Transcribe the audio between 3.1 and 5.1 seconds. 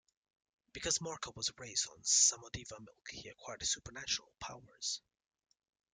he acquired supernatural powers.